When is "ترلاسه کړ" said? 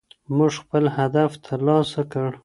1.45-2.29